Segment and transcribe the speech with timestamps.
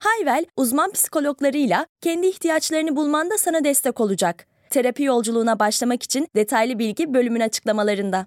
[0.00, 4.46] Hayvel, uzman psikologlarıyla kendi ihtiyaçlarını bulmanda sana destek olacak.
[4.70, 8.26] Terapi yolculuğuna başlamak için detaylı bilgi bölümün açıklamalarında.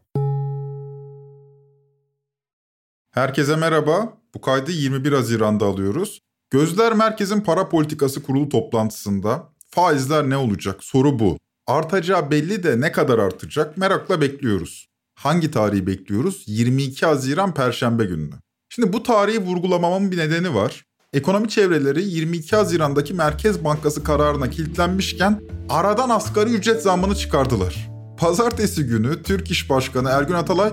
[3.11, 4.17] Herkese merhaba.
[4.35, 6.19] Bu kaydı 21 Haziran'da alıyoruz.
[6.49, 10.83] Gözler Merkez'in Para Politikası Kurulu toplantısında faizler ne olacak?
[10.83, 11.37] Soru bu.
[11.67, 13.77] Artacağı belli de ne kadar artacak?
[13.77, 14.87] Merakla bekliyoruz.
[15.15, 16.43] Hangi tarihi bekliyoruz?
[16.47, 18.35] 22 Haziran Perşembe gününü.
[18.69, 20.85] Şimdi bu tarihi vurgulamamın bir nedeni var.
[21.13, 27.89] Ekonomi çevreleri 22 Haziran'daki Merkez Bankası kararına kilitlenmişken aradan asgari ücret zammını çıkardılar.
[28.17, 30.71] Pazartesi günü Türk İş Başkanı Ergün Atalay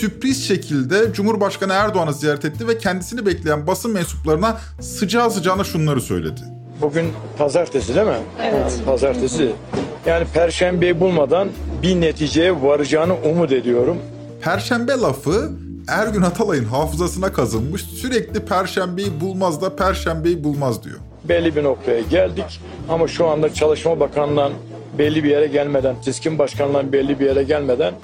[0.00, 6.40] sürpriz şekilde Cumhurbaşkanı Erdoğan'ı ziyaret etti ve kendisini bekleyen basın mensuplarına sıcağı sıcağına şunları söyledi.
[6.80, 7.06] Bugün
[7.38, 8.18] pazartesi değil mi?
[8.42, 8.80] Evet.
[8.86, 9.52] Pazartesi.
[10.06, 11.48] Yani perşembeyi bulmadan
[11.82, 13.96] bir neticeye varacağını umut ediyorum.
[14.40, 15.50] Perşembe lafı
[15.90, 20.98] Ergün Atalay'ın hafızasına kazınmış sürekli perşembeyi bulmaz da perşembeyi bulmaz diyor.
[21.24, 24.52] Belli bir noktaya geldik ama şu anda Çalışma Bakanlığı'ndan
[24.98, 27.94] belli bir yere gelmeden, TİSK'in başkanlığından belli bir yere gelmeden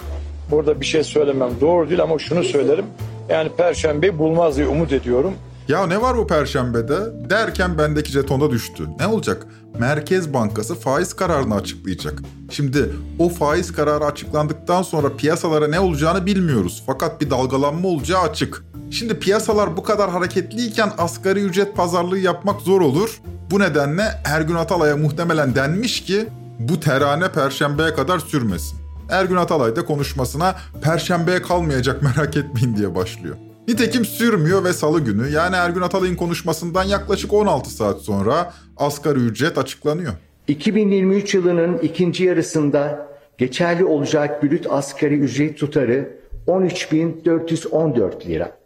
[0.50, 2.84] burada bir şey söylemem doğru değil ama şunu söylerim.
[3.28, 5.34] Yani perşembeyi bulmaz diye umut ediyorum.
[5.68, 6.96] Ya ne var bu perşembede?
[7.30, 8.84] Derken bendeki jetonda düştü.
[9.00, 9.46] Ne olacak?
[9.78, 12.22] Merkez Bankası faiz kararını açıklayacak.
[12.50, 16.82] Şimdi o faiz kararı açıklandıktan sonra piyasalara ne olacağını bilmiyoruz.
[16.86, 18.64] Fakat bir dalgalanma olacağı açık.
[18.90, 23.20] Şimdi piyasalar bu kadar hareketliyken asgari ücret pazarlığı yapmak zor olur.
[23.50, 28.78] Bu nedenle Ergün Atalay'a muhtemelen denmiş ki bu terane perşembeye kadar sürmesin.
[29.10, 33.36] Ergün Atalay da konuşmasına perşembeye kalmayacak merak etmeyin diye başlıyor.
[33.68, 39.58] Nitekim sürmüyor ve salı günü yani Ergün Atalay'ın konuşmasından yaklaşık 16 saat sonra asgari ücret
[39.58, 40.12] açıklanıyor.
[40.48, 46.16] 2023 yılının ikinci yarısında geçerli olacak brüt asgari ücret tutarı
[46.46, 48.56] 13.414 lira.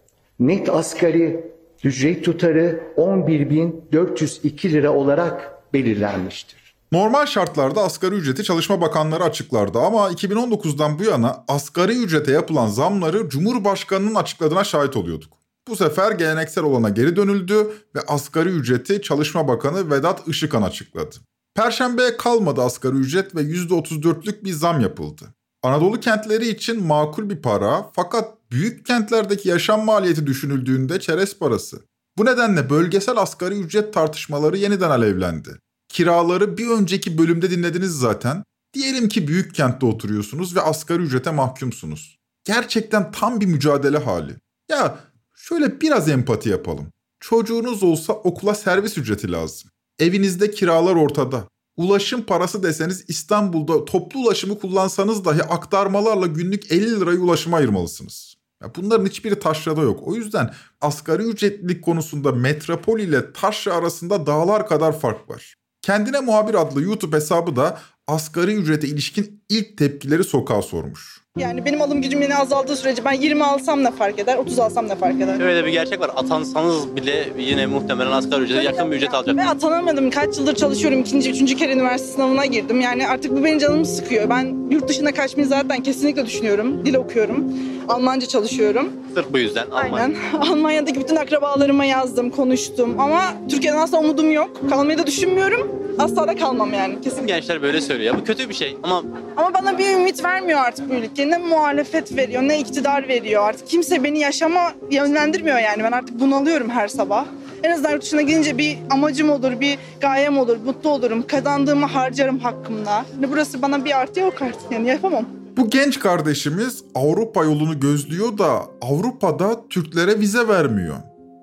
[0.40, 1.44] Net asgari
[1.84, 6.59] ücret tutarı 11.402 lira olarak belirlenmiştir.
[6.92, 13.28] Normal şartlarda asgari ücreti Çalışma Bakanları açıklardı ama 2019'dan bu yana asgari ücrete yapılan zamları
[13.28, 15.32] Cumhurbaşkanı'nın açıkladığına şahit oluyorduk.
[15.68, 21.16] Bu sefer geleneksel olana geri dönüldü ve asgari ücreti Çalışma Bakanı Vedat Işıkhan açıkladı.
[21.54, 25.24] Perşembeye kalmadı asgari ücret ve %34'lük bir zam yapıldı.
[25.62, 31.82] Anadolu kentleri için makul bir para fakat büyük kentlerdeki yaşam maliyeti düşünüldüğünde çerez parası.
[32.18, 35.50] Bu nedenle bölgesel asgari ücret tartışmaları yeniden alevlendi.
[35.90, 38.44] Kiraları bir önceki bölümde dinlediniz zaten.
[38.74, 42.18] Diyelim ki büyük kentte oturuyorsunuz ve asgari ücrete mahkumsunuz.
[42.44, 44.36] Gerçekten tam bir mücadele hali.
[44.68, 44.98] Ya
[45.36, 46.92] şöyle biraz empati yapalım.
[47.20, 49.70] Çocuğunuz olsa okula servis ücreti lazım.
[49.98, 51.48] Evinizde kiralar ortada.
[51.76, 58.34] Ulaşım parası deseniz İstanbul'da toplu ulaşımı kullansanız dahi aktarmalarla günlük 50 lirayı ulaşıma ayırmalısınız.
[58.62, 60.00] Ya bunların hiçbiri taşrada yok.
[60.02, 65.59] O yüzden asgari ücretlilik konusunda metropol ile taşra arasında dağlar kadar fark var.
[65.82, 71.20] Kendine Muhabir adlı YouTube hesabı da asgari ücrete ilişkin ilk tepkileri sokağa sormuş.
[71.38, 74.88] Yani benim alım gücüm yine azaldığı sürece ben 20 alsam ne fark eder, 30 alsam
[74.88, 75.40] ne fark eder?
[75.40, 76.10] Öyle bir gerçek var.
[76.16, 79.36] Atansanız bile yine muhtemelen asgari ücrete yakın bir ücret alacak.
[79.36, 80.10] Ve atanamadım.
[80.10, 81.00] Kaç yıldır çalışıyorum.
[81.00, 82.80] ikinci, üçüncü kere üniversite sınavına girdim.
[82.80, 84.30] Yani artık bu benim canımı sıkıyor.
[84.30, 86.84] Ben yurt dışına kaçmayı zaten kesinlikle düşünüyorum.
[86.86, 87.44] Dil okuyorum.
[87.90, 88.92] Almanca çalışıyorum.
[89.14, 89.94] Sırf bu yüzden Almanya.
[90.04, 90.16] Aynen.
[90.50, 93.00] Almanya'daki bütün akrabalarıma yazdım, konuştum.
[93.00, 94.50] Ama Türkiye'den asla umudum yok.
[94.70, 95.68] Kalmayı da düşünmüyorum.
[95.98, 97.26] Asla da kalmam yani kesin.
[97.26, 98.14] Gençler böyle söylüyor.
[98.20, 99.02] Bu kötü bir şey ama
[99.36, 101.30] Ama bana bir ümit vermiyor artık bu ülke.
[101.30, 103.42] Ne muhalefet veriyor, ne iktidar veriyor.
[103.48, 105.84] Artık kimse beni yaşama yönlendirmiyor yani.
[105.84, 107.24] Ben artık bunalıyorum her sabah.
[107.62, 111.24] En azından yurt dışına gidince bir amacım olur, bir gayem olur, mutlu olurum.
[111.26, 112.92] Kazandığımı harcarım hakkımda.
[113.14, 115.24] Hani burası bana bir artı yok artık yani yapamam.
[115.60, 120.96] Bu genç kardeşimiz Avrupa yolunu gözlüyor da Avrupa'da Türklere vize vermiyor.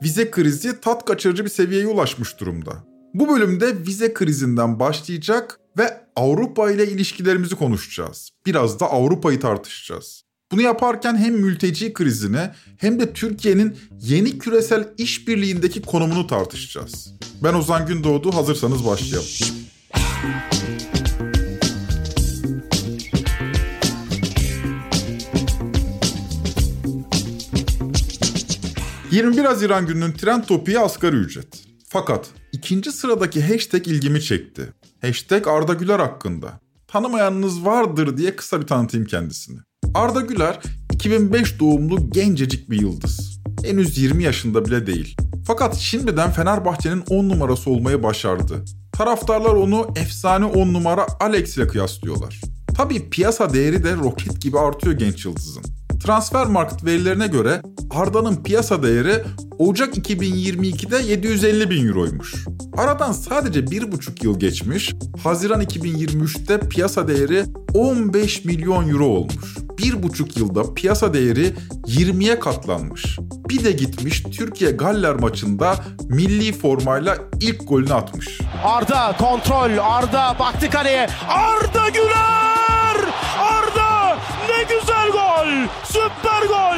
[0.04, 2.72] Vize krizi tat kaçırıcı bir seviyeye ulaşmış durumda.
[3.14, 8.30] Bu bölümde vize krizinden başlayacak ve Avrupa ile ilişkilerimizi konuşacağız.
[8.46, 10.24] Biraz da Avrupa'yı tartışacağız.
[10.52, 17.14] Bunu yaparken hem mülteci krizini hem de Türkiye'nin yeni küresel işbirliğindeki konumunu tartışacağız.
[17.44, 19.28] Ben Ozan Gündoğdu, hazırsanız başlayalım.
[29.12, 31.64] 21 Haziran gününün trend topiği asgari ücret.
[31.90, 34.74] Fakat ikinci sıradaki hashtag ilgimi çekti.
[35.02, 36.60] Hashtag Arda Güler hakkında.
[36.88, 39.60] Tanımayanınız vardır diye kısa bir tanıtayım kendisini.
[39.94, 40.60] Arda Güler
[40.94, 43.42] 2005 doğumlu gencecik bir yıldız.
[43.64, 45.18] Henüz 20 yaşında bile değil.
[45.46, 48.66] Fakat şimdiden Fenerbahçe'nin 10 numarası olmayı başardı.
[48.94, 52.42] Taraftarlar onu efsane 10 numara Alex ile kıyaslıyorlar.
[52.78, 55.77] Tabii piyasa değeri de roket gibi artıyor genç yıldızın.
[56.04, 57.62] Transfer market verilerine göre
[57.96, 59.24] Arda'nın piyasa değeri
[59.58, 62.36] Ocak 2022'de 750 bin euroymuş.
[62.78, 69.58] Aradan sadece 1,5 yıl geçmiş, Haziran 2023'te piyasa değeri 15 milyon euro olmuş.
[69.78, 71.54] 1,5 yılda piyasa değeri
[71.88, 73.20] 20'ye katlanmış.
[73.50, 75.76] Bir de gitmiş Türkiye Galler maçında
[76.10, 78.42] milli formayla ilk golünü atmış.
[78.64, 82.48] Arda kontrol, Arda baktı kaleye, Arda Güler!
[83.40, 83.87] Arda
[84.50, 85.68] ne güzel gol!
[85.84, 86.78] Süper gol!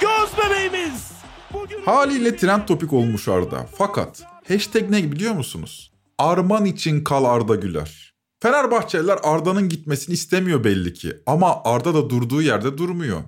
[0.00, 1.12] Göz bebeğimiz!
[1.52, 1.82] Bugün...
[1.84, 3.66] Haliyle trend topik olmuş Arda.
[3.78, 5.92] Fakat hashtag ne biliyor musunuz?
[6.18, 8.12] Arman için kal Arda Güler.
[8.42, 11.16] Fenerbahçeliler Arda'nın gitmesini istemiyor belli ki.
[11.26, 13.20] Ama Arda da durduğu yerde durmuyor.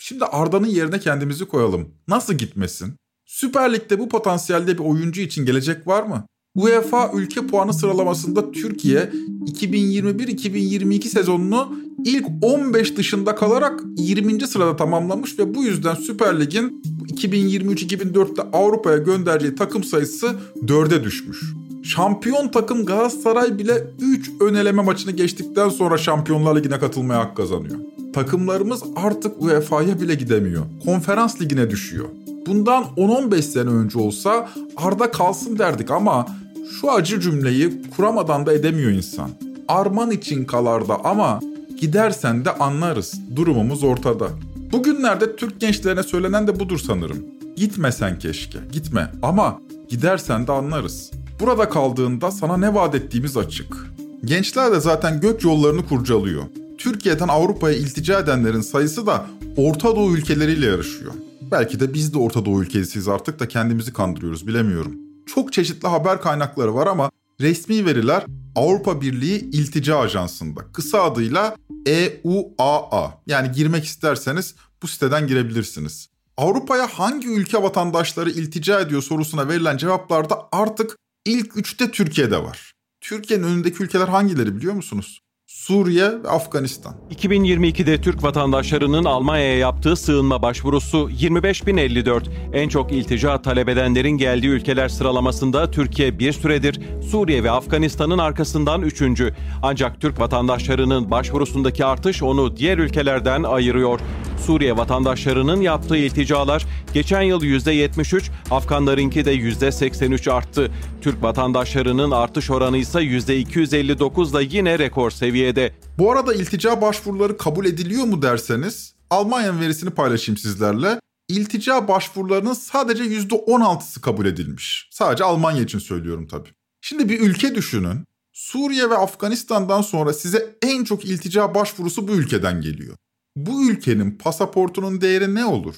[0.00, 1.94] Şimdi Arda'nın yerine kendimizi koyalım.
[2.08, 2.96] Nasıl gitmesin?
[3.26, 6.26] Süper Lig'de bu potansiyelde bir oyuncu için gelecek var mı?
[6.56, 9.10] UEFA ülke puanı sıralamasında Türkiye
[9.46, 14.46] 2021-2022 sezonunu ilk 15 dışında kalarak 20.
[14.46, 20.34] sırada tamamlamış ve bu yüzden Süper Lig'in 2023-2024'te Avrupa'ya göndereceği takım sayısı
[20.66, 21.40] 4'e düşmüş.
[21.82, 27.78] Şampiyon takım Galatasaray bile 3 öneleme maçını geçtikten sonra Şampiyonlar Ligi'ne katılmaya hak kazanıyor.
[28.12, 30.62] Takımlarımız artık UEFA'ya bile gidemiyor.
[30.84, 32.04] Konferans ligine düşüyor.
[32.46, 36.26] Bundan 10-15 sene önce olsa Arda kalsın derdik ama
[36.70, 39.30] şu acı cümleyi kuramadan da edemiyor insan.
[39.68, 41.40] Arman için kalarda ama
[41.80, 43.20] gidersen de anlarız.
[43.36, 44.28] Durumumuz ortada.
[44.72, 47.18] Bugünlerde Türk gençlerine söylenen de budur sanırım.
[47.56, 51.10] Gitmesen keşke, gitme ama gidersen de anlarız.
[51.40, 53.86] Burada kaldığında sana ne vaat ettiğimiz açık.
[54.24, 56.42] Gençler de zaten gök yollarını kurcalıyor.
[56.78, 59.26] Türkiye'den Avrupa'ya iltica edenlerin sayısı da
[59.56, 61.12] Orta Doğu ülkeleriyle yarışıyor.
[61.50, 65.05] Belki de biz de Orta Doğu ülkesiyiz artık da kendimizi kandırıyoruz bilemiyorum.
[65.26, 68.24] Çok çeşitli haber kaynakları var ama resmi veriler
[68.54, 70.72] Avrupa Birliği İltica Ajansı'nda.
[70.72, 71.56] Kısa adıyla
[71.86, 73.22] EUAA.
[73.26, 76.08] Yani girmek isterseniz bu siteden girebilirsiniz.
[76.36, 82.72] Avrupa'ya hangi ülke vatandaşları iltica ediyor sorusuna verilen cevaplarda artık ilk üçte Türkiye'de var.
[83.00, 85.20] Türkiye'nin önündeki ülkeler hangileri biliyor musunuz?
[85.46, 86.94] Suriye ve Afganistan.
[87.10, 92.22] 2022'de Türk vatandaşlarının Almanya'ya yaptığı sığınma başvurusu 25.054.
[92.52, 98.82] En çok iltica talep edenlerin geldiği ülkeler sıralamasında Türkiye bir süredir Suriye ve Afganistan'ın arkasından
[98.82, 99.34] üçüncü.
[99.62, 104.00] Ancak Türk vatandaşlarının başvurusundaki artış onu diğer ülkelerden ayırıyor.
[104.38, 110.72] Suriye vatandaşlarının yaptığı ilticalar geçen yıl %73, Afganlarınki de %83 arttı.
[111.00, 115.72] Türk vatandaşlarının artış oranı ise %259 da yine rekor seviyede.
[115.98, 121.00] Bu arada iltica başvuruları kabul ediliyor mu derseniz Almanya'nın verisini paylaşayım sizlerle.
[121.28, 124.88] İltica başvurularının sadece %16'sı kabul edilmiş.
[124.92, 126.48] Sadece Almanya için söylüyorum tabii.
[126.80, 128.04] Şimdi bir ülke düşünün.
[128.32, 132.96] Suriye ve Afganistan'dan sonra size en çok iltica başvurusu bu ülkeden geliyor
[133.36, 135.76] bu ülkenin pasaportunun değeri ne olur?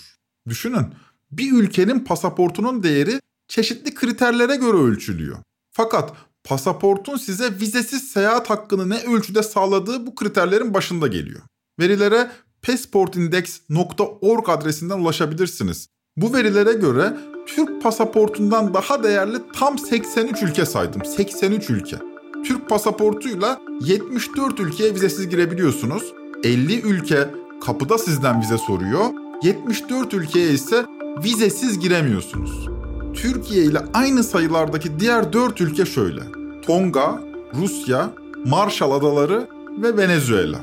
[0.49, 0.87] Düşünün.
[1.31, 5.39] Bir ülkenin pasaportunun değeri çeşitli kriterlere göre ölçülüyor.
[5.71, 6.13] Fakat
[6.45, 11.41] pasaportun size vizesiz seyahat hakkını ne ölçüde sağladığı bu kriterlerin başında geliyor.
[11.81, 12.31] Verilere
[12.63, 15.89] passportindex.org adresinden ulaşabilirsiniz.
[16.17, 17.17] Bu verilere göre
[17.47, 21.05] Türk pasaportundan daha değerli tam 83 ülke saydım.
[21.05, 21.97] 83 ülke.
[22.45, 26.13] Türk pasaportuyla 74 ülkeye vizesiz girebiliyorsunuz.
[26.45, 27.29] 50 ülke
[27.67, 29.05] kapıda sizden vize soruyor.
[29.43, 30.87] 74 ülkeye ise
[31.25, 32.69] vizesiz giremiyorsunuz.
[33.15, 36.21] Türkiye ile aynı sayılardaki diğer 4 ülke şöyle.
[36.63, 37.21] Tonga,
[37.55, 38.11] Rusya,
[38.45, 39.49] Marshall Adaları
[39.83, 40.59] ve Venezuela.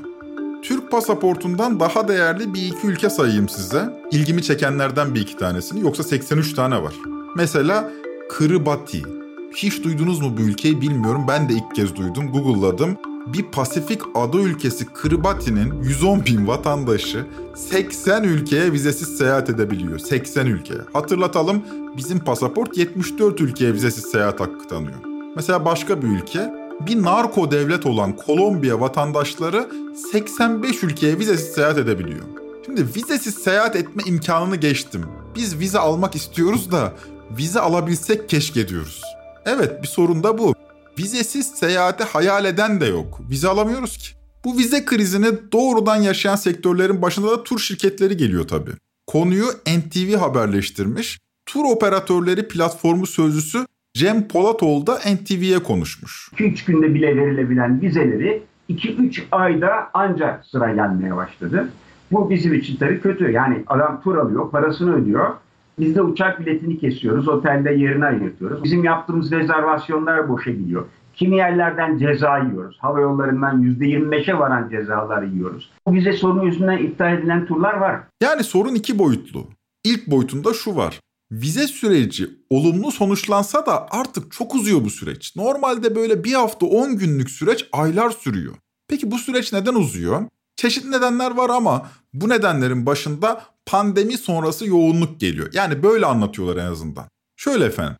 [0.61, 4.01] Türk pasaportundan daha değerli bir iki ülke sayayım size.
[4.11, 6.93] İlgimi çekenlerden bir iki tanesini yoksa 83 tane var.
[7.35, 7.91] Mesela
[8.37, 9.03] Kiribati.
[9.55, 11.25] Hiç duydunuz mu bu ülkeyi bilmiyorum.
[11.27, 12.31] Ben de ilk kez duydum.
[12.31, 19.99] Google'ladım bir Pasifik ada ülkesi Kiribati'nin 110 bin vatandaşı 80 ülkeye vizesiz seyahat edebiliyor.
[19.99, 20.79] 80 ülkeye.
[20.93, 21.63] Hatırlatalım
[21.97, 24.99] bizim pasaport 74 ülkeye vizesiz seyahat hakkı tanıyor.
[25.35, 29.69] Mesela başka bir ülke bir narko devlet olan Kolombiya vatandaşları
[30.11, 32.25] 85 ülkeye vizesiz seyahat edebiliyor.
[32.65, 35.05] Şimdi vizesiz seyahat etme imkanını geçtim.
[35.35, 36.93] Biz vize almak istiyoruz da
[37.37, 39.01] vize alabilsek keşke diyoruz.
[39.45, 40.55] Evet bir sorun da bu
[40.99, 43.19] vizesiz seyahati hayal eden de yok.
[43.29, 44.07] Vize alamıyoruz ki.
[44.45, 48.71] Bu vize krizini doğrudan yaşayan sektörlerin başında da tur şirketleri geliyor tabii.
[49.07, 51.19] Konuyu NTV haberleştirmiş.
[51.45, 56.29] Tur operatörleri platformu sözcüsü Cem Polatoğlu da NTV'ye konuşmuş.
[56.37, 61.69] 2-3 günde bile verilebilen vizeleri 2-3 ayda ancak sıra gelmeye başladı.
[62.11, 63.31] Bu bizim için tabii kötü.
[63.31, 65.33] Yani adam tur alıyor, parasını ödüyor.
[65.79, 68.63] Biz de uçak biletini kesiyoruz, otelde yerini ayırtıyoruz.
[68.63, 70.85] Bizim yaptığımız rezervasyonlar boşa gidiyor.
[71.13, 72.77] Kimi yerlerden ceza yiyoruz.
[72.79, 75.71] Hava yollarından %25'e varan cezalar yiyoruz.
[75.87, 77.99] Bu vize sorunu yüzünden iptal edilen turlar var.
[78.23, 79.47] Yani sorun iki boyutlu.
[79.83, 80.99] İlk boyutunda şu var.
[81.31, 85.35] Vize süreci olumlu sonuçlansa da artık çok uzuyor bu süreç.
[85.35, 88.53] Normalde böyle bir hafta 10 günlük süreç aylar sürüyor.
[88.87, 90.21] Peki bu süreç neden uzuyor?
[90.55, 91.81] Çeşitli nedenler var ama
[92.21, 95.49] bu nedenlerin başında pandemi sonrası yoğunluk geliyor.
[95.53, 97.05] Yani böyle anlatıyorlar en azından.
[97.35, 97.95] Şöyle efendim.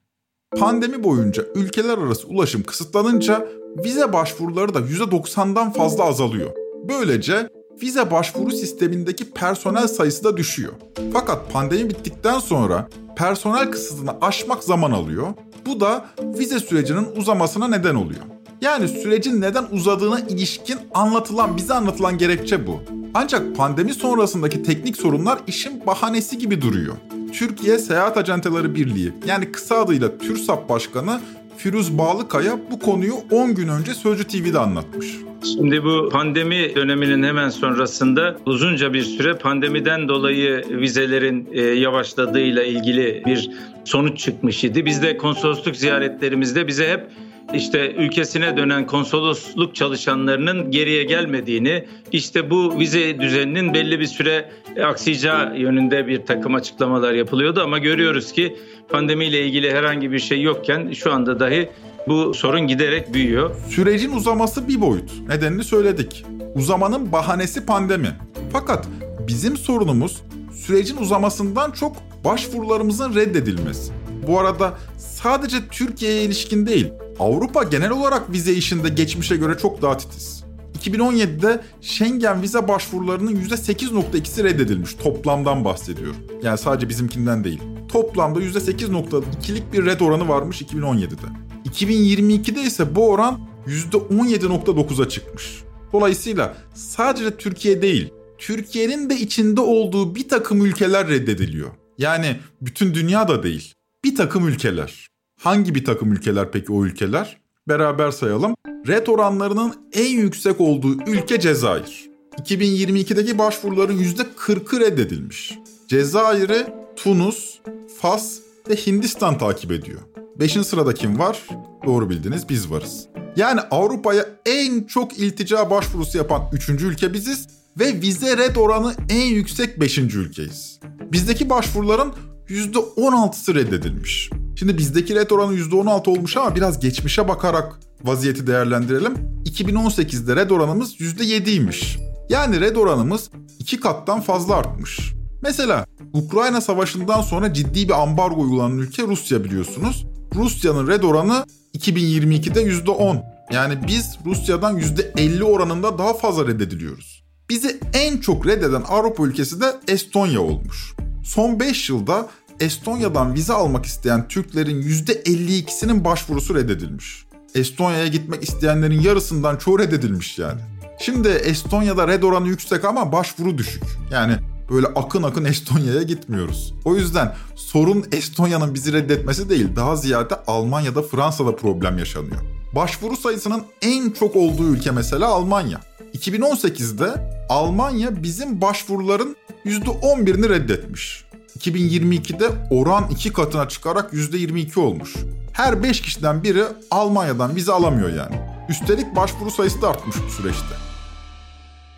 [0.59, 3.47] Pandemi boyunca ülkeler arası ulaşım kısıtlanınca
[3.85, 6.51] vize başvuruları da %90'dan fazla azalıyor.
[6.89, 7.49] Böylece
[7.81, 10.73] vize başvuru sistemindeki personel sayısı da düşüyor.
[11.13, 15.27] Fakat pandemi bittikten sonra personel kısıtını aşmak zaman alıyor.
[15.65, 18.21] Bu da vize sürecinin uzamasına neden oluyor.
[18.61, 22.79] Yani sürecin neden uzadığına ilişkin anlatılan, bize anlatılan gerekçe bu.
[23.17, 26.95] Ancak pandemi sonrasındaki teknik sorunlar işin bahanesi gibi duruyor.
[27.33, 31.21] Türkiye Seyahat Acenteleri Birliği yani kısa adıyla TÜRSAP Başkanı
[31.57, 35.07] Firuz Bağlıkaya bu konuyu 10 gün önce Sözcü TV'de anlatmış.
[35.43, 43.23] Şimdi bu pandemi döneminin hemen sonrasında uzunca bir süre pandemiden dolayı vizelerin e, yavaşladığıyla ilgili
[43.25, 43.49] bir
[43.85, 44.85] sonuç çıkmış idi.
[44.85, 47.07] Biz de konsolosluk ziyaretlerimizde bize hep
[47.55, 54.49] işte ülkesine dönen konsolosluk çalışanlarının geriye gelmediğini, işte bu vize düzeninin belli bir süre
[54.83, 58.55] aksayacağı yönünde bir takım açıklamalar yapılıyordu ama görüyoruz ki
[58.89, 61.69] pandemiyle ilgili herhangi bir şey yokken şu anda dahi
[62.07, 63.55] bu sorun giderek büyüyor.
[63.69, 65.11] Sürecin uzaması bir boyut.
[65.27, 66.25] Nedenini söyledik.
[66.55, 68.09] Uzamanın bahanesi pandemi.
[68.51, 68.87] Fakat
[69.27, 70.21] bizim sorunumuz
[70.53, 71.95] sürecin uzamasından çok
[72.25, 73.93] başvurularımızın reddedilmesi.
[74.27, 76.87] Bu arada sadece Türkiye'ye ilişkin değil,
[77.19, 80.45] Avrupa genel olarak vize işinde geçmişe göre çok daha titiz.
[80.79, 84.93] 2017'de Schengen vize başvurularının %8.2'si reddedilmiş.
[84.93, 86.15] Toplamdan bahsediyorum.
[86.43, 87.61] Yani sadece bizimkinden değil.
[87.89, 91.27] Toplamda %8.2'lik bir red oranı varmış 2017'de.
[91.69, 95.63] 2022'de ise bu oran %17.9'a çıkmış.
[95.93, 101.69] Dolayısıyla sadece Türkiye değil, Türkiye'nin de içinde olduğu bir takım ülkeler reddediliyor.
[101.97, 103.73] Yani bütün dünya da değil.
[104.03, 105.07] Bir takım ülkeler.
[105.39, 107.37] Hangi bir takım ülkeler peki o ülkeler?
[107.67, 108.55] Beraber sayalım.
[108.87, 112.09] Red oranlarının en yüksek olduğu ülke Cezayir.
[112.37, 115.59] 2022'deki başvuruların %40'ı reddedilmiş.
[115.87, 117.59] Cezayir'i Tunus,
[118.01, 118.39] Fas
[118.69, 119.99] ve Hindistan takip ediyor.
[120.39, 121.47] Beşinci sırada kim var?
[121.85, 123.07] Doğru bildiniz biz varız.
[123.35, 127.47] Yani Avrupa'ya en çok iltica başvurusu yapan üçüncü ülke biziz
[127.79, 130.79] ve vize red oranı en yüksek beşinci ülkeyiz.
[131.11, 132.13] Bizdeki başvuruların
[132.49, 134.29] %16'sı reddedilmiş.
[134.55, 139.13] Şimdi bizdeki red oranı %16 olmuş ama biraz geçmişe bakarak vaziyeti değerlendirelim.
[139.45, 141.99] 2018'de red oranımız %7'ymiş.
[142.29, 145.13] Yani red oranımız iki kattan fazla artmış.
[145.41, 150.05] Mesela Ukrayna Savaşı'ndan sonra ciddi bir ambargo uygulanan ülke Rusya biliyorsunuz.
[150.35, 151.45] Rusya'nın red oranı
[151.77, 153.23] 2022'de %10.
[153.51, 157.23] Yani biz Rusya'dan %50 oranında daha fazla reddediliyoruz.
[157.49, 160.95] Bizi en çok reddeden Avrupa ülkesi de Estonya olmuş.
[161.23, 162.27] Son 5 yılda
[162.59, 167.25] Estonya'dan vize almak isteyen Türklerin %52'sinin başvurusu reddedilmiş.
[167.55, 170.61] Estonya'ya gitmek isteyenlerin yarısından çoğu reddedilmiş yani.
[170.99, 173.83] Şimdi Estonya'da red oranı yüksek ama başvuru düşük.
[174.11, 174.37] Yani
[174.69, 176.73] böyle akın akın Estonya'ya gitmiyoruz.
[176.85, 182.41] O yüzden sorun Estonya'nın bizi reddetmesi değil, daha ziyade Almanya'da Fransa'da problem yaşanıyor.
[182.75, 185.81] Başvuru sayısının en çok olduğu ülke mesela Almanya.
[186.13, 189.35] 2018'de Almanya bizim başvuruların
[189.65, 191.24] %11'ini reddetmiş.
[191.59, 195.15] 2022'de oran iki katına çıkarak %22 olmuş.
[195.53, 198.39] Her 5 kişiden biri Almanya'dan vize alamıyor yani.
[198.69, 200.75] Üstelik başvuru sayısı da artmış bu süreçte.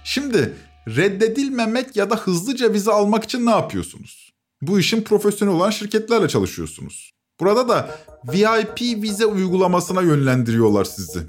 [0.04, 0.54] Şimdi
[0.88, 4.34] reddedilmemek ya da hızlıca vize almak için ne yapıyorsunuz?
[4.62, 7.12] Bu işin profesyonel olan şirketlerle çalışıyorsunuz.
[7.40, 7.90] Burada da
[8.34, 11.20] VIP vize uygulamasına yönlendiriyorlar sizi.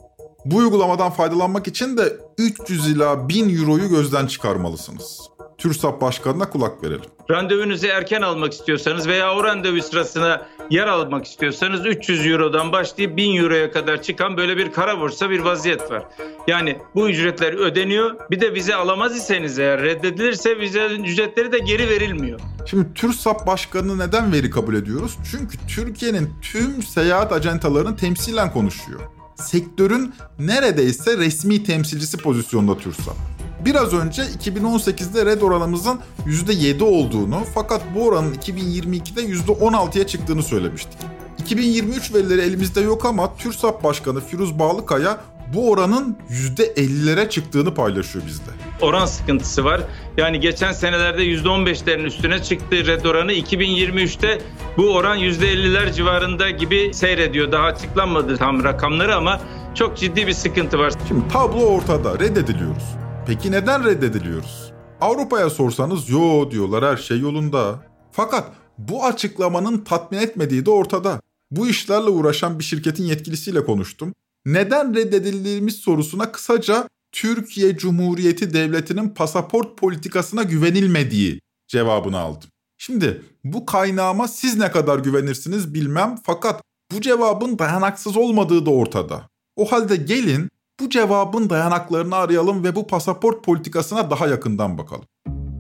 [0.44, 5.20] Bu uygulamadan faydalanmak için de 300 ila 1000 euroyu gözden çıkarmalısınız.
[5.58, 7.04] TÜRSAP Başkanı'na kulak verelim.
[7.30, 13.36] Randevunuzu erken almak istiyorsanız veya o randevu sırasına yer almak istiyorsanız 300 Euro'dan başlayıp 1000
[13.36, 16.02] Euro'ya kadar çıkan böyle bir kara borsa bir vaziyet var.
[16.48, 18.16] Yani bu ücretler ödeniyor.
[18.30, 22.40] Bir de vize alamaz iseniz eğer reddedilirse vize ücretleri de geri verilmiyor.
[22.66, 25.16] Şimdi TÜRSAP Başkanı'nı neden veri kabul ediyoruz?
[25.30, 29.00] Çünkü Türkiye'nin tüm seyahat ajantalarını temsilen konuşuyor.
[29.36, 33.37] Sektörün neredeyse resmi temsilcisi pozisyonda TÜRSAP.
[33.64, 40.98] Biraz önce 2018'de red oranımızın %7 olduğunu fakat bu oranın 2022'de %16'ya çıktığını söylemiştik.
[41.38, 45.20] 2023 verileri elimizde yok ama TÜRSAP Başkanı Firuz Bağlıkaya
[45.54, 48.50] bu oranın %50'lere çıktığını paylaşıyor bizde.
[48.80, 49.80] Oran sıkıntısı var.
[50.16, 53.32] Yani geçen senelerde %15'lerin üstüne çıktı red oranı.
[53.32, 54.40] 2023'te
[54.76, 57.52] bu oran %50'ler civarında gibi seyrediyor.
[57.52, 59.40] Daha açıklanmadı tam rakamları ama
[59.74, 60.92] çok ciddi bir sıkıntı var.
[61.08, 62.18] Şimdi tablo ortada.
[62.18, 63.07] Reddediliyoruz.
[63.28, 64.72] Peki neden reddediliyoruz?
[65.00, 67.82] Avrupa'ya sorsanız yo diyorlar her şey yolunda.
[68.12, 71.20] Fakat bu açıklamanın tatmin etmediği de ortada.
[71.50, 74.14] Bu işlerle uğraşan bir şirketin yetkilisiyle konuştum.
[74.46, 82.50] Neden reddedildiğimiz sorusuna kısaca Türkiye Cumhuriyeti Devleti'nin pasaport politikasına güvenilmediği cevabını aldım.
[82.78, 89.28] Şimdi bu kaynağıma siz ne kadar güvenirsiniz bilmem fakat bu cevabın dayanaksız olmadığı da ortada.
[89.56, 95.04] O halde gelin bu cevabın dayanaklarını arayalım ve bu pasaport politikasına daha yakından bakalım.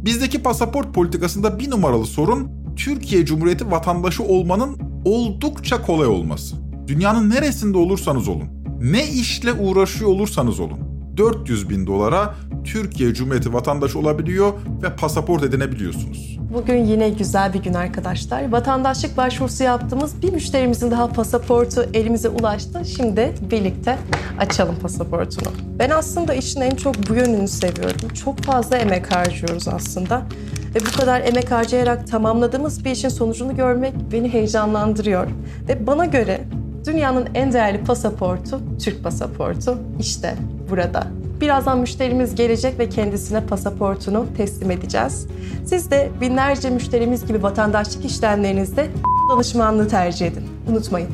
[0.04, 6.56] Bizdeki pasaport politikasında bir numaralı sorun Türkiye Cumhuriyeti vatandaşı olmanın oldukça kolay olması.
[6.86, 8.48] Dünyanın neresinde olursanız olun,
[8.80, 10.78] ne işle uğraşıyor olursanız olun,
[11.18, 12.34] 400 bin dolara
[12.64, 16.38] Türkiye Cumhuriyeti vatandaşı olabiliyor ve pasaport edinebiliyorsunuz.
[16.54, 18.52] Bugün yine güzel bir gün arkadaşlar.
[18.52, 22.82] Vatandaşlık başvurusu yaptığımız bir müşterimizin daha pasaportu elimize ulaştı.
[22.96, 23.98] Şimdi birlikte
[24.38, 25.48] açalım pasaportunu.
[25.78, 28.08] Ben aslında işin en çok bu yönünü seviyorum.
[28.24, 30.22] Çok fazla emek harcıyoruz aslında.
[30.74, 35.26] Ve bu kadar emek harcayarak tamamladığımız bir işin sonucunu görmek beni heyecanlandırıyor.
[35.68, 36.40] Ve bana göre
[36.86, 40.34] dünyanın en değerli pasaportu Türk pasaportu işte
[40.70, 41.06] burada.
[41.40, 45.26] Birazdan müşterimiz gelecek ve kendisine pasaportunu teslim edeceğiz.
[45.66, 48.90] Siz de binlerce müşterimiz gibi vatandaşlık işlemlerinizde
[49.32, 50.44] danışmanlığı tercih edin.
[50.70, 51.08] Unutmayın.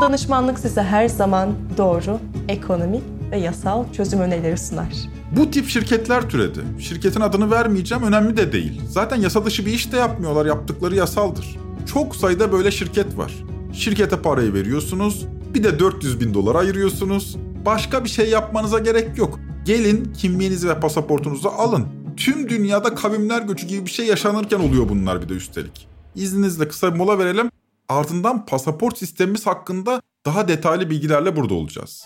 [0.00, 4.92] Danışmanlık size her zaman doğru, ekonomik ve yasal çözüm önerileri sunar.
[5.36, 6.60] Bu tip şirketler türedi.
[6.78, 8.80] Şirketin adını vermeyeceğim önemli de değil.
[8.88, 10.46] Zaten yasa dışı bir iş de yapmıyorlar.
[10.46, 11.56] Yaptıkları yasaldır.
[11.86, 13.32] Çok sayıda böyle şirket var.
[13.72, 15.26] Şirkete parayı veriyorsunuz.
[15.54, 17.36] Bir de 400 bin dolar ayırıyorsunuz.
[17.64, 19.40] Başka bir şey yapmanıza gerek yok.
[19.64, 21.88] Gelin kimliğinizi ve pasaportunuzu alın.
[22.16, 25.88] Tüm dünyada kavimler göçü gibi bir şey yaşanırken oluyor bunlar bir de üstelik.
[26.14, 27.50] İzninizle kısa bir mola verelim.
[27.88, 32.04] Ardından pasaport sistemimiz hakkında daha detaylı bilgilerle burada olacağız.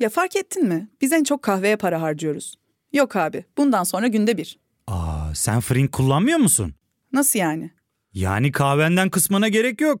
[0.00, 0.88] Ya fark ettin mi?
[1.00, 2.54] Biz en çok kahveye para harcıyoruz.
[2.92, 4.58] Yok abi, bundan sonra günde bir.
[4.86, 6.74] Aa, sen Frink kullanmıyor musun?
[7.12, 7.70] Nasıl yani?
[8.14, 10.00] Yani kahvenden kısmına gerek yok.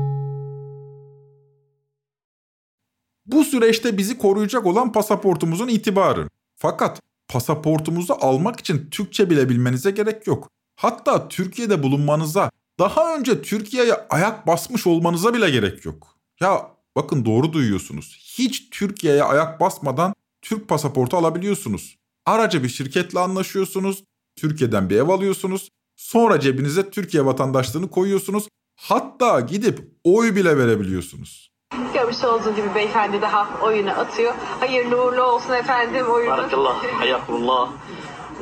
[3.25, 6.29] Bu süreçte bizi koruyacak olan pasaportumuzun itibarı.
[6.55, 10.49] Fakat pasaportumuzu almak için Türkçe bile bilmenize gerek yok.
[10.75, 16.15] Hatta Türkiye'de bulunmanıza, daha önce Türkiye'ye ayak basmış olmanıza bile gerek yok.
[16.39, 18.17] Ya bakın doğru duyuyorsunuz.
[18.37, 21.97] Hiç Türkiye'ye ayak basmadan Türk pasaportu alabiliyorsunuz.
[22.25, 24.03] Araca bir şirketle anlaşıyorsunuz,
[24.35, 28.47] Türkiye'den bir ev alıyorsunuz, sonra cebinize Türkiye vatandaşlığını koyuyorsunuz.
[28.75, 31.50] Hatta gidip oy bile verebiliyorsunuz.
[31.93, 34.33] Görmüş olduğunuz gibi beyefendi daha oyunu atıyor.
[34.59, 36.31] Hayırlı uğurlu olsun efendim oyunu.
[36.31, 37.69] Barakallah, hayakullah.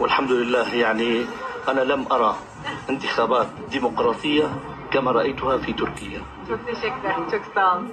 [0.01, 1.21] Velhamdülillah yani
[1.67, 2.35] ana lem ara
[2.89, 4.47] intihabat demokratiye
[4.91, 6.19] kema raituha fi Türkiye.
[6.47, 7.89] Çok teşekkürler, çok sağ olun.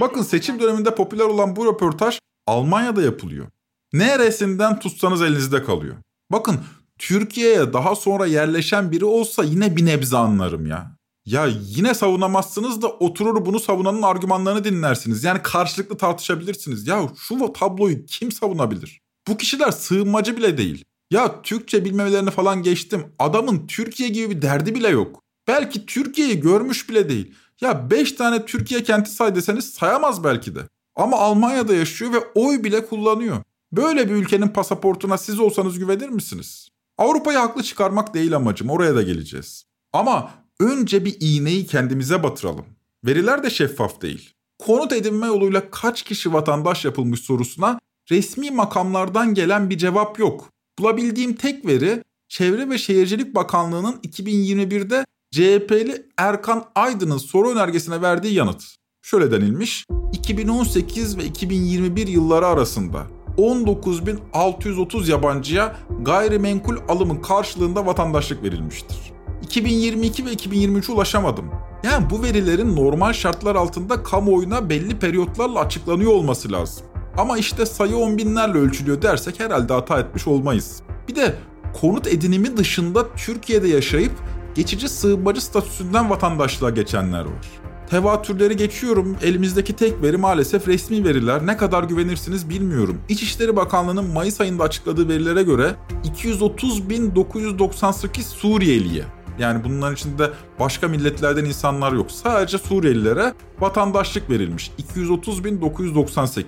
[0.00, 3.46] Bakın seçim döneminde popüler olan bu röportaj Almanya'da yapılıyor.
[3.92, 5.94] Neresinden tutsanız elinizde kalıyor.
[6.32, 6.60] Bakın
[6.98, 10.90] Türkiye'ye daha sonra yerleşen biri olsa yine bir nebze anlarım ya.
[11.26, 15.24] Ya yine savunamazsınız da oturur bunu savunanın argümanlarını dinlersiniz.
[15.24, 16.86] Yani karşılıklı tartışabilirsiniz.
[16.86, 19.00] Ya şu tabloyu kim savunabilir?
[19.28, 20.84] Bu kişiler sığınmacı bile değil.
[21.10, 23.06] Ya Türkçe bilmemelerini falan geçtim.
[23.18, 25.22] Adamın Türkiye gibi bir derdi bile yok.
[25.48, 27.34] Belki Türkiye'yi görmüş bile değil.
[27.60, 30.60] Ya 5 tane Türkiye kenti say deseniz sayamaz belki de.
[30.96, 33.36] Ama Almanya'da yaşıyor ve oy bile kullanıyor.
[33.72, 36.68] Böyle bir ülkenin pasaportuna siz olsanız güvenir misiniz?
[36.98, 38.70] Avrupa'yı haklı çıkarmak değil amacım.
[38.70, 39.64] Oraya da geleceğiz.
[39.92, 42.64] Ama önce bir iğneyi kendimize batıralım.
[43.04, 44.30] Veriler de şeffaf değil.
[44.58, 50.50] Konut edinme yoluyla kaç kişi vatandaş yapılmış sorusuna resmi makamlardan gelen bir cevap yok.
[50.78, 58.64] Bulabildiğim tek veri Çevre ve Şehircilik Bakanlığı'nın 2021'de CHP'li Erkan Aydın'ın soru önergesine verdiği yanıt.
[59.02, 63.06] Şöyle denilmiş, 2018 ve 2021 yılları arasında
[63.38, 69.09] 19.630 yabancıya gayrimenkul alımın karşılığında vatandaşlık verilmiştir.
[69.42, 71.44] 2022 ve 2023'e ulaşamadım.
[71.84, 76.86] Yani bu verilerin normal şartlar altında kamuoyuna belli periyotlarla açıklanıyor olması lazım.
[77.18, 80.82] Ama işte sayı on binlerle ölçülüyor dersek herhalde hata etmiş olmayız.
[81.08, 81.34] Bir de
[81.80, 84.12] konut edinimi dışında Türkiye'de yaşayıp
[84.54, 87.60] geçici sığınmacı statüsünden vatandaşlığa geçenler var.
[87.90, 89.16] Tevatürleri geçiyorum.
[89.22, 91.46] Elimizdeki tek veri maalesef resmi veriler.
[91.46, 92.98] Ne kadar güvenirsiniz bilmiyorum.
[93.08, 95.74] İçişleri Bakanlığı'nın Mayıs ayında açıkladığı verilere göre
[96.04, 99.04] 230.998 Suriyeliye
[99.38, 102.10] yani bunların içinde başka milletlerden insanlar yok.
[102.10, 104.70] Sadece Suriyelilere vatandaşlık verilmiş.
[104.94, 106.44] 230.998.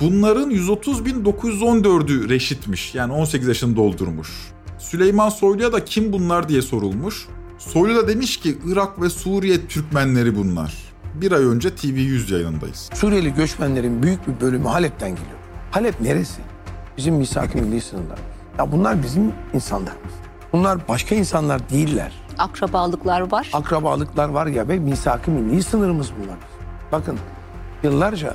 [0.00, 2.94] Bunların 130.914'ü reşitmiş.
[2.94, 4.30] Yani 18 yaşını doldurmuş.
[4.78, 7.26] Süleyman Soylu'ya da kim bunlar diye sorulmuş.
[7.58, 10.74] Soylu da demiş ki Irak ve Suriye Türkmenleri bunlar.
[11.14, 12.90] Bir ay önce TV100 yayınındayız.
[12.94, 15.38] Suriyeli göçmenlerin büyük bir bölümü Halep'ten geliyor.
[15.70, 16.40] Halep neresi?
[16.96, 18.18] Bizim misak-ı milli sınırlar.
[18.58, 20.21] Ya bunlar bizim insanlarımız.
[20.52, 22.12] Bunlar başka insanlar değiller.
[22.38, 23.50] Akrabalıklar var.
[23.52, 26.36] Akrabalıklar var ya ve misak-ı milli sınırımız bunlar.
[26.92, 27.18] Bakın
[27.82, 28.34] yıllarca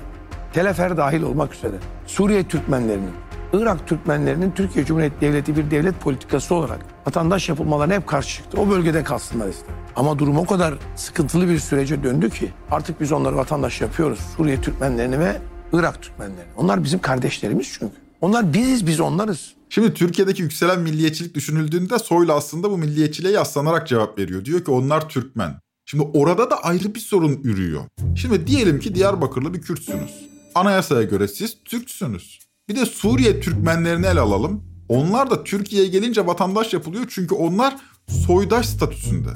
[0.53, 1.75] Telefer dahil olmak üzere
[2.07, 3.11] Suriye Türkmenlerinin,
[3.53, 8.61] Irak Türkmenlerinin Türkiye Cumhuriyeti Devleti bir devlet politikası olarak vatandaş yapılmalarına hep karşı çıktı.
[8.61, 9.71] O bölgede kalsınlar istedi.
[9.95, 14.19] Ama durum o kadar sıkıntılı bir sürece döndü ki artık biz onları vatandaş yapıyoruz.
[14.37, 15.37] Suriye Türkmenlerini ve
[15.73, 16.51] Irak Türkmenlerini.
[16.57, 17.95] Onlar bizim kardeşlerimiz çünkü.
[18.21, 19.56] Onlar biziz, biz onlarız.
[19.69, 24.45] Şimdi Türkiye'deki yükselen milliyetçilik düşünüldüğünde Soylu aslında bu milliyetçiliğe yaslanarak cevap veriyor.
[24.45, 25.59] Diyor ki onlar Türkmen.
[25.85, 27.83] Şimdi orada da ayrı bir sorun ürüyor.
[28.15, 30.27] Şimdi diyelim ki Diyarbakırlı bir Kürtsünüz.
[30.55, 32.39] Anayasaya göre siz Türksünüz.
[32.69, 34.63] Bir de Suriye Türkmenlerini ele alalım.
[34.89, 37.75] Onlar da Türkiye'ye gelince vatandaş yapılıyor çünkü onlar
[38.07, 39.29] soydaş statüsünde.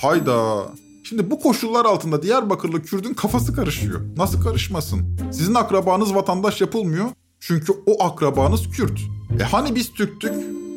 [0.00, 0.66] Hayda.
[1.04, 4.00] Şimdi bu koşullar altında Diyarbakırlı Kürdün kafası karışıyor.
[4.16, 5.18] Nasıl karışmasın?
[5.32, 7.06] Sizin akrabanız vatandaş yapılmıyor.
[7.44, 9.00] Çünkü o akrabanız Kürt.
[9.40, 10.32] E hani biz Türktük?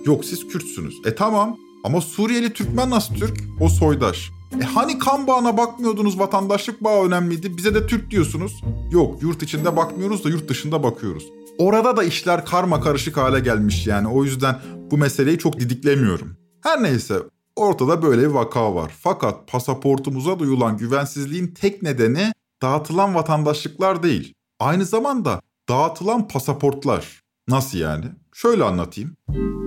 [0.05, 0.95] Yok siz Kürtsünüz.
[1.05, 3.37] E tamam ama Suriyeli Türkmen nasıl Türk?
[3.59, 4.31] O soydaş.
[4.61, 8.63] E hani kan bağına bakmıyordunuz vatandaşlık bağı önemliydi bize de Türk diyorsunuz.
[8.91, 11.25] Yok yurt içinde bakmıyoruz da yurt dışında bakıyoruz.
[11.57, 16.37] Orada da işler karma karışık hale gelmiş yani o yüzden bu meseleyi çok didiklemiyorum.
[16.63, 17.15] Her neyse
[17.55, 18.91] ortada böyle bir vaka var.
[18.99, 24.33] Fakat pasaportumuza duyulan güvensizliğin tek nedeni dağıtılan vatandaşlıklar değil.
[24.59, 27.21] Aynı zamanda dağıtılan pasaportlar.
[27.47, 28.05] Nasıl yani?
[28.33, 29.11] Şöyle anlatayım.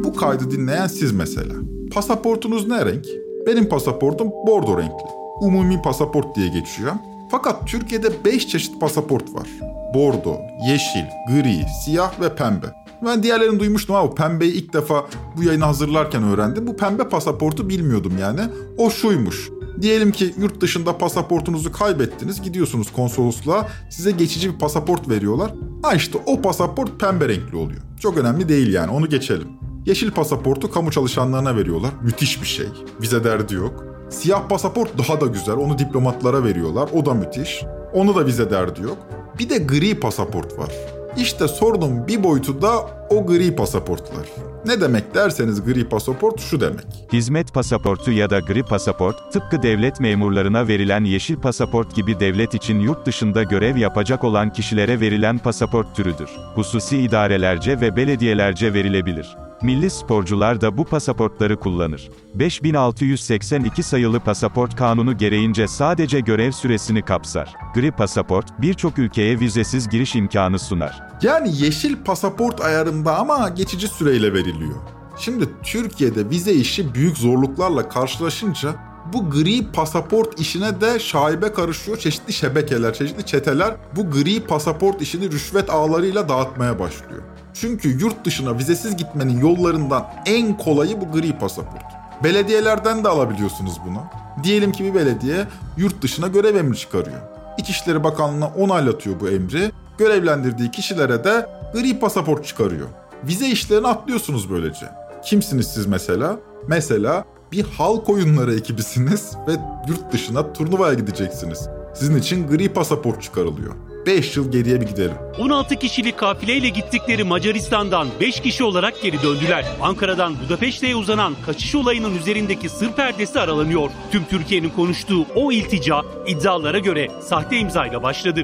[0.05, 1.55] Bu kaydı dinleyen siz mesela.
[1.93, 3.07] Pasaportunuz ne renk?
[3.47, 5.09] Benim pasaportum bordo renkli.
[5.41, 6.93] Umumi pasaport diye geçiyor.
[7.31, 9.49] Fakat Türkiye'de 5 çeşit pasaport var.
[9.95, 10.37] Bordo,
[10.69, 12.67] yeşil, gri, siyah ve pembe.
[13.05, 15.07] Ben diğerlerini duymuştum ama pembeyi ilk defa
[15.37, 16.67] bu yayını hazırlarken öğrendim.
[16.67, 18.41] Bu pembe pasaportu bilmiyordum yani.
[18.79, 19.51] O şuymuş.
[19.83, 22.43] Diyelim ki yurt dışında pasaportunuzu kaybettiniz.
[22.43, 23.69] Gidiyorsunuz konsolosluğa.
[23.91, 25.55] Size geçici bir pasaport veriyorlar.
[25.83, 27.81] Ha işte o pasaport pembe renkli oluyor.
[28.01, 29.49] Çok önemli değil yani onu geçelim.
[29.87, 31.91] Yeşil pasaportu kamu çalışanlarına veriyorlar.
[32.03, 32.67] Müthiş bir şey.
[33.03, 33.85] Vize derdi yok.
[34.11, 35.55] Siyah pasaport daha da güzel.
[35.55, 36.89] Onu diplomatlara veriyorlar.
[36.95, 37.65] O da müthiş.
[37.93, 38.99] Onu da vize derdi yok.
[39.39, 40.73] Bir de gri pasaport var.
[41.19, 44.29] İşte sorunun bir boyutu da o gri pasaportlar.
[44.67, 46.87] Ne demek derseniz gri pasaport şu demek.
[47.13, 52.81] Hizmet pasaportu ya da gri pasaport, tıpkı devlet memurlarına verilen yeşil pasaport gibi devlet için
[52.81, 56.31] yurt dışında görev yapacak olan kişilere verilen pasaport türüdür.
[56.55, 59.37] Hususi idarelerce ve belediyelerce verilebilir.
[59.63, 62.11] Milli sporcular da bu pasaportları kullanır.
[62.35, 67.55] 5682 sayılı pasaport kanunu gereğince sadece görev süresini kapsar.
[67.75, 71.03] Gri pasaport, birçok ülkeye vizesiz giriş imkanı sunar.
[71.23, 74.77] Yani yeşil pasaport ayarında ama geçici süreyle veriliyor.
[75.19, 78.75] Şimdi Türkiye'de vize işi büyük zorluklarla karşılaşınca
[79.13, 81.99] bu gri pasaport işine de şaibe karışıyor.
[81.99, 87.23] Çeşitli şebekeler, çeşitli çeteler bu gri pasaport işini rüşvet ağlarıyla dağıtmaya başlıyor.
[87.61, 91.85] Çünkü yurt dışına vizesiz gitmenin yollarından en kolayı bu gri pasaport.
[92.25, 94.03] Belediyelerden de alabiliyorsunuz bunu.
[94.43, 97.21] Diyelim ki bir belediye yurt dışına görev emri çıkarıyor.
[97.59, 99.73] İçişleri Bakanlığı'na onaylatıyor bu emri.
[99.99, 102.89] Görevlendirdiği kişilere de gri pasaport çıkarıyor.
[103.25, 104.87] Vize işlerini atlıyorsunuz böylece.
[105.25, 106.39] Kimsiniz siz mesela?
[106.69, 109.53] Mesela bir halk oyunları ekibisiniz ve
[109.89, 111.69] yurt dışına turnuvaya gideceksiniz.
[111.95, 113.75] Sizin için gri pasaport çıkarılıyor.
[114.09, 115.15] 5 yıl geriye bir gidelim.
[115.39, 119.67] 16 kişilik kafileyle gittikleri Macaristan'dan 5 kişi olarak geri döndüler.
[119.83, 123.91] Ankara'dan Budapeşte'ye uzanan kaçış olayının üzerindeki sır perdesi aralanıyor.
[124.13, 128.43] Tüm Türkiye'nin konuştuğu o iltica iddialara göre sahte imzayla başladı.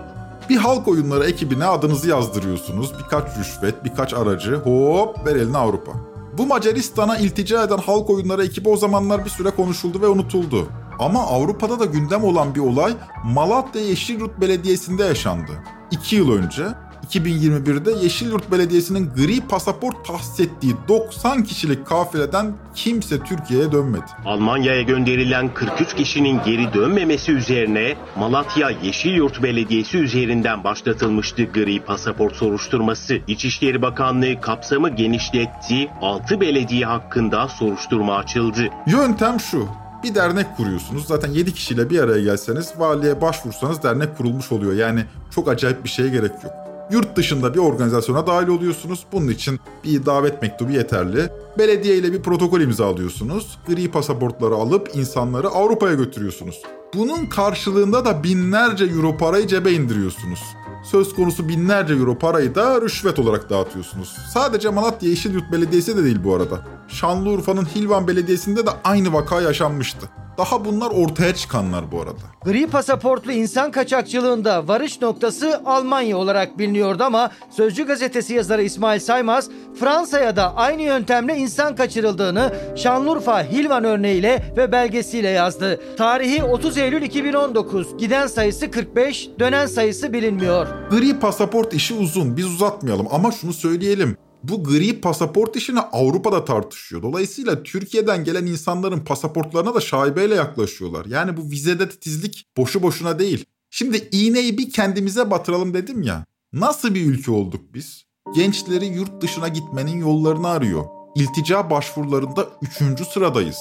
[0.49, 2.93] Bir halk oyunları ekibine adınızı yazdırıyorsunuz.
[2.99, 4.55] Birkaç rüşvet, birkaç aracı.
[4.55, 5.93] Hop ver eline Avrupa.
[6.39, 10.69] Bu Macaristan'a iltica eden halk oyunları ekibi o zamanlar bir süre konuşuldu ve unutuldu.
[10.99, 12.93] Ama Avrupa'da da gündem olan bir olay
[13.25, 15.53] Malatya Yeşilyurt Belediyesi'nde yaşandı.
[15.91, 16.65] 2 yıl önce
[17.05, 24.05] 2021'de Yeşilyurt Belediyesi'nin gri pasaport tahsis ettiği 90 kişilik kafileden kimse Türkiye'ye dönmedi.
[24.25, 33.19] Almanya'ya gönderilen 43 kişinin geri dönmemesi üzerine Malatya Yeşilyurt Belediyesi üzerinden başlatılmıştı gri pasaport soruşturması.
[33.29, 38.69] İçişleri Bakanlığı kapsamı genişletti, 6 belediye hakkında soruşturma açıldı.
[38.87, 39.69] Yöntem şu.
[40.05, 41.07] Bir dernek kuruyorsunuz.
[41.07, 44.73] Zaten 7 kişiyle bir araya gelseniz, valiye başvursanız dernek kurulmuş oluyor.
[44.73, 46.53] Yani çok acayip bir şeye gerek yok.
[46.91, 49.05] Yurt dışında bir organizasyona dahil oluyorsunuz.
[49.13, 51.29] Bunun için bir davet mektubu yeterli.
[51.59, 53.59] Belediye ile bir protokol imzalıyorsunuz.
[53.69, 56.63] Gri pasaportları alıp insanları Avrupa'ya götürüyorsunuz.
[56.95, 60.41] Bunun karşılığında da binlerce euro parayı cebe indiriyorsunuz.
[60.85, 64.17] Söz konusu binlerce euro parayı da rüşvet olarak dağıtıyorsunuz.
[64.35, 66.61] Sadece Malatya Yeşilyurt Belediyesi de değil bu arada.
[66.89, 70.09] Şanlıurfa'nın Hilvan Belediyesi'nde de aynı vaka yaşanmıştı.
[70.39, 72.19] Daha bunlar ortaya çıkanlar bu arada.
[72.45, 79.51] Gri pasaportlu insan kaçakçılığında varış noktası Almanya olarak biliniyordu ama Sözcü gazetesi yazarı İsmail Saymaz
[79.81, 85.81] Fransa'ya da aynı yöntemle insan kaçırıldığını Şanlıurfa Hilvan örneğiyle ve belgesiyle yazdı.
[85.97, 87.97] Tarihi 30 Eylül 2019.
[87.99, 90.67] Giden sayısı 45, dönen sayısı bilinmiyor.
[90.91, 92.37] Gri pasaport işi uzun.
[92.37, 94.17] Biz uzatmayalım ama şunu söyleyelim
[94.49, 97.03] bu gri pasaport işini Avrupa'da tartışıyor.
[97.03, 101.07] Dolayısıyla Türkiye'den gelen insanların pasaportlarına da şaibeyle yaklaşıyorlar.
[101.07, 103.45] Yani bu vizede titizlik boşu boşuna değil.
[103.71, 106.25] Şimdi iğneyi bir kendimize batıralım dedim ya.
[106.53, 108.05] Nasıl bir ülke olduk biz?
[108.35, 110.85] Gençleri yurt dışına gitmenin yollarını arıyor.
[111.17, 112.49] İltica başvurularında
[112.81, 113.07] 3.
[113.13, 113.59] sıradayız.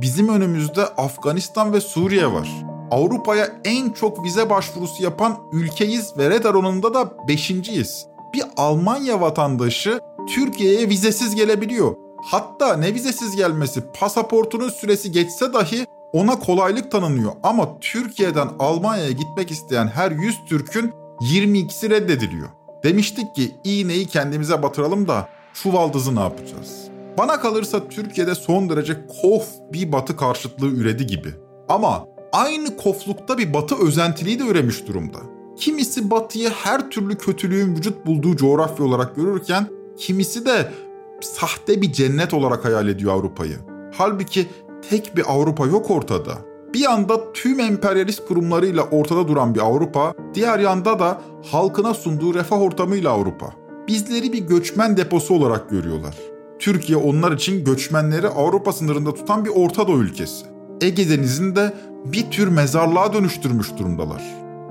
[0.00, 2.48] Bizim önümüzde Afganistan ve Suriye var.
[2.90, 8.06] Avrupa'ya en çok vize başvurusu yapan ülkeyiz ve red oranında da 5.yiz.
[8.34, 11.94] Bir Almanya vatandaşı Türkiye'ye vizesiz gelebiliyor.
[12.24, 17.32] Hatta ne vizesiz gelmesi pasaportunun süresi geçse dahi ona kolaylık tanınıyor.
[17.42, 22.48] Ama Türkiye'den Almanya'ya gitmek isteyen her 100 Türk'ün 22'si reddediliyor.
[22.84, 26.88] Demiştik ki iğneyi kendimize batıralım da çuvaldızı ne yapacağız?
[27.18, 31.28] Bana kalırsa Türkiye'de son derece kof bir batı karşıtlığı üredi gibi.
[31.68, 35.18] Ama aynı koflukta bir batı özentiliği de üremiş durumda.
[35.56, 40.72] Kimisi batıyı her türlü kötülüğün vücut bulduğu coğrafya olarak görürken kimisi de
[41.20, 43.56] sahte bir cennet olarak hayal ediyor Avrupa'yı.
[43.92, 44.46] Halbuki
[44.90, 46.38] tek bir Avrupa yok ortada.
[46.74, 51.20] Bir yanda tüm emperyalist kurumlarıyla ortada duran bir Avrupa, diğer yanda da
[51.52, 53.46] halkına sunduğu refah ortamıyla Avrupa.
[53.88, 56.14] Bizleri bir göçmen deposu olarak görüyorlar.
[56.58, 60.46] Türkiye onlar için göçmenleri Avrupa sınırında tutan bir Orta Doğu ülkesi.
[60.80, 64.22] Ege Denizi'ni de bir tür mezarlığa dönüştürmüş durumdalar.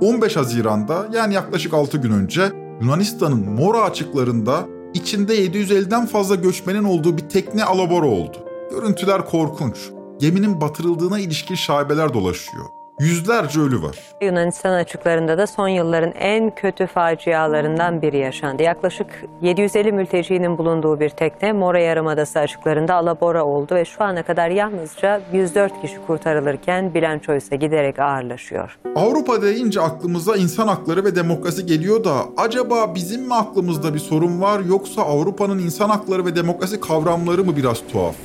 [0.01, 7.17] 15 Haziran'da yani yaklaşık 6 gün önce Yunanistan'ın Mora açıklarında içinde 750'den fazla göçmenin olduğu
[7.17, 8.37] bir tekne alabora oldu.
[8.71, 9.77] Görüntüler korkunç.
[10.19, 12.65] Geminin batırıldığına ilişkin şaibeler dolaşıyor.
[12.99, 13.97] Yüzlerce ölü var.
[14.21, 18.63] Yunanistan açıklarında da son yılların en kötü facialarından biri yaşandı.
[18.63, 19.07] Yaklaşık
[19.41, 25.21] 750 mültecinin bulunduğu bir tekne Mora Yarımadası açıklarında alabora oldu ve şu ana kadar yalnızca
[25.33, 28.79] 104 kişi kurtarılırken bilanço ise giderek ağırlaşıyor.
[28.95, 34.41] Avrupa deyince aklımıza insan hakları ve demokrasi geliyor da acaba bizim mi aklımızda bir sorun
[34.41, 38.15] var yoksa Avrupa'nın insan hakları ve demokrasi kavramları mı biraz tuhaf?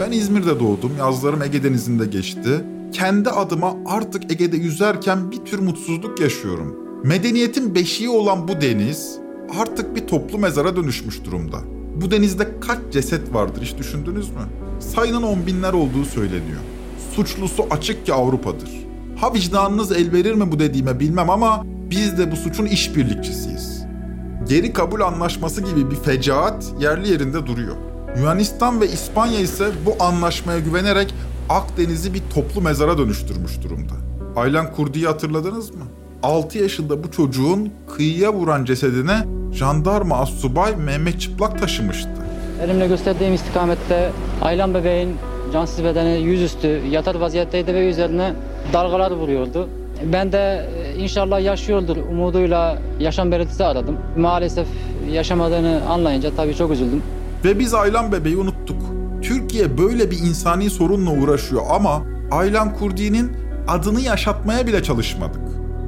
[0.00, 2.60] Ben İzmir'de doğdum, yazlarım Ege Denizi'nde geçti
[2.92, 6.76] kendi adıma artık Ege'de yüzerken bir tür mutsuzluk yaşıyorum.
[7.04, 9.18] Medeniyetin beşiği olan bu deniz
[9.60, 11.58] artık bir toplu mezara dönüşmüş durumda.
[11.96, 14.42] Bu denizde kaç ceset vardır hiç düşündünüz mü?
[14.80, 16.60] Sayının on binler olduğu söyleniyor.
[17.14, 18.70] Suçlusu açık ki Avrupa'dır.
[19.16, 23.82] Ha vicdanınız el verir mi bu dediğime bilmem ama biz de bu suçun işbirlikçisiyiz.
[24.48, 27.76] Geri kabul anlaşması gibi bir fecaat yerli yerinde duruyor.
[28.18, 31.14] Yunanistan ve İspanya ise bu anlaşmaya güvenerek
[31.48, 33.92] Akdeniz'i bir toplu mezara dönüştürmüş durumda.
[34.36, 35.84] Aylan Kurdi'yi hatırladınız mı?
[36.22, 42.10] 6 yaşında bu çocuğun kıyıya vuran cesedine jandarma assubay Mehmet Çıplak taşımıştı.
[42.64, 45.16] Elimle gösterdiğim istikamette Aylan bebeğin
[45.52, 48.32] cansız bedeni yüzüstü yatar vaziyetteydi ve üzerine
[48.72, 49.68] dalgalar vuruyordu.
[50.12, 53.96] Ben de e, inşallah yaşıyordur umuduyla yaşam belirtisi aradım.
[54.18, 54.66] Maalesef
[55.10, 57.02] yaşamadığını anlayınca tabii çok üzüldüm.
[57.44, 58.81] Ve biz Aylan bebeği unuttuk.
[59.52, 63.32] Türkiye böyle bir insani sorunla uğraşıyor ama Aylan Kurdi'nin
[63.68, 65.42] adını yaşatmaya bile çalışmadık.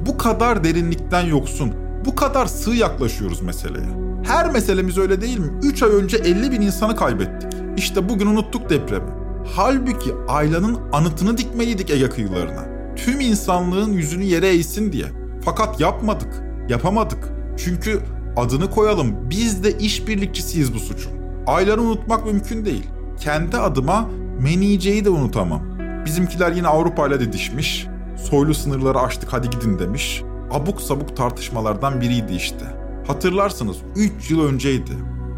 [0.05, 1.73] Bu kadar derinlikten yoksun,
[2.05, 3.87] bu kadar sığ yaklaşıyoruz meseleye.
[4.23, 5.51] Her meselemiz öyle değil mi?
[5.63, 7.51] 3 ay önce 50 bin insanı kaybettik.
[7.77, 9.09] İşte bugün unuttuk depremi.
[9.55, 12.65] Halbuki Aylan'ın anıtını dikmeliydik Ege kıyılarına.
[12.95, 15.05] Tüm insanlığın yüzünü yere eğsin diye.
[15.45, 17.29] Fakat yapmadık, yapamadık.
[17.57, 17.99] Çünkü
[18.37, 21.11] adını koyalım, biz de işbirlikçisiyiz bu suçun.
[21.47, 22.94] Aylan'ı unutmak mümkün değil
[23.25, 24.05] kendi adıma
[24.41, 25.61] Menice'yi de unutamam.
[26.05, 27.87] Bizimkiler yine Avrupa ile didişmiş.
[28.29, 30.23] Soylu sınırları aştık hadi gidin demiş.
[30.51, 32.65] Abuk sabuk tartışmalardan biriydi işte.
[33.07, 34.91] Hatırlarsınız 3 yıl önceydi.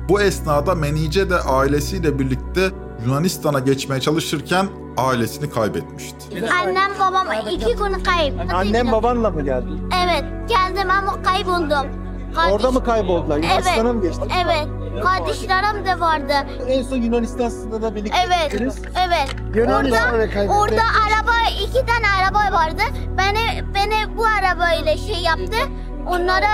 [0.10, 2.69] Bu esnada Menice de ailesiyle birlikte
[3.06, 6.43] Yunanistan'a geçmeye çalışırken ailesini kaybetmişti.
[6.63, 8.54] Annem babam iki gün kayıp.
[8.54, 9.80] Annem babanla mı geldin?
[10.06, 11.88] Evet geldim ama kayboldum.
[12.36, 13.38] Kardeş- Orada mı kayboldular?
[13.38, 14.13] Yunanistan'a mı Evet.
[14.13, 14.32] geçtin?
[14.45, 14.67] Evet.
[15.04, 16.34] Kardeşlerim de vardı.
[16.67, 18.52] En son Yunanistan sınırında birlikte Evet.
[18.52, 18.82] gittiniz.
[19.08, 19.36] Evet.
[19.56, 20.54] Yunanistan'a orada, kaybetti.
[20.60, 21.32] orada araba
[21.63, 22.82] iki tane araba vardı.
[23.17, 25.58] Beni beni bu arabayla şey yaptı.
[26.08, 26.47] Onlara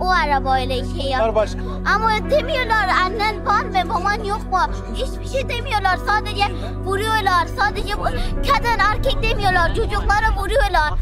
[0.00, 1.58] o, o arabayla şey yaptı.
[1.94, 4.58] Ama demiyorlar annen var mı baban yok mu?
[4.94, 5.96] Hiçbir şey demiyorlar.
[6.06, 6.44] Sadece
[6.84, 7.46] vuruyorlar.
[7.58, 8.04] Sadece bu-
[8.52, 9.74] kadın erkek demiyorlar.
[9.74, 10.92] Çocuklara vuruyorlar.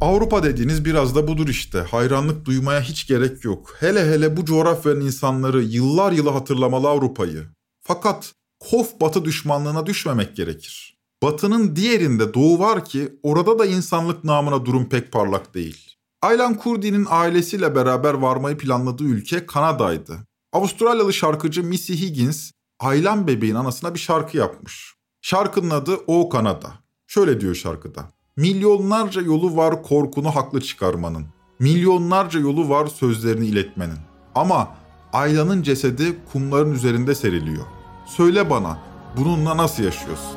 [0.00, 1.78] Avrupa dediğiniz biraz da budur işte.
[1.78, 3.76] Hayranlık duymaya hiç gerek yok.
[3.80, 7.46] Hele hele bu coğrafyanın insanları yıllar yılı hatırlamalı Avrupa'yı.
[7.82, 10.96] Fakat kof batı düşmanlığına düşmemek gerekir.
[11.22, 15.90] Batının diğerinde doğu var ki orada da insanlık namına durum pek parlak değil.
[16.22, 20.18] Aylan Kurdi'nin ailesiyle beraber varmayı planladığı ülke Kanada'ydı.
[20.52, 24.94] Avustralyalı şarkıcı Missy Higgins, Aylan bebeğin anasına bir şarkı yapmış.
[25.22, 26.74] Şarkının adı O Kanada.
[27.06, 28.15] Şöyle diyor şarkıda.
[28.36, 31.26] Milyonlarca yolu var korkunu haklı çıkarmanın.
[31.58, 33.98] Milyonlarca yolu var sözlerini iletmenin.
[34.34, 34.68] Ama
[35.12, 37.64] Ayla'nın cesedi kumların üzerinde seriliyor.
[38.06, 38.78] Söyle bana
[39.16, 40.36] bununla nasıl yaşıyorsun?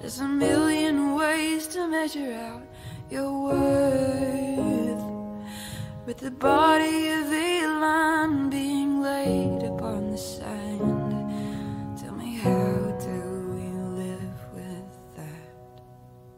[0.00, 2.62] There's a million ways to measure out
[3.10, 5.02] your worth.
[6.06, 7.26] With the body of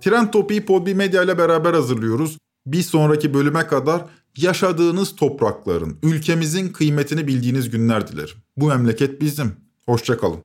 [0.08, 2.38] Trend Topi'yi Podbi Medya ile beraber hazırlıyoruz.
[2.66, 4.04] Bir sonraki bölüme kadar
[4.36, 8.36] yaşadığınız toprakların, ülkemizin kıymetini bildiğiniz günler dilerim.
[8.56, 9.56] Bu memleket bizim.
[9.86, 10.42] Hoşçakalın.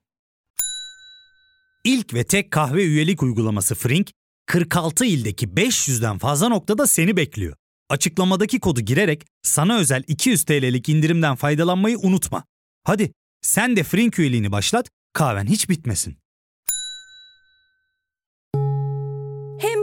[1.83, 4.11] İlk ve tek kahve üyelik uygulaması Frink,
[4.45, 7.55] 46 ildeki 500'den fazla noktada seni bekliyor.
[7.89, 12.43] Açıklamadaki kodu girerek sana özel 200 TL'lik indirimden faydalanmayı unutma.
[12.83, 16.17] Hadi sen de Frink üyeliğini başlat, kahven hiç bitmesin.
[19.63, 19.82] Hem